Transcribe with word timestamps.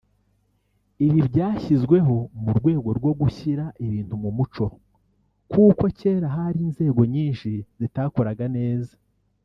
Ibi 1.05 1.19
byashyizweho 1.29 2.15
mu 2.43 2.51
rwego 2.57 2.89
rwo 2.97 3.11
gushyira 3.19 3.65
ibintu 3.85 4.13
mu 4.23 4.29
muco 4.37 4.65
kuko 5.51 5.83
kera 5.99 6.27
hari 6.37 6.59
inzego 6.67 7.01
nyinshi 7.13 7.51
zitakoraga 7.79 8.45
neza 8.57 8.93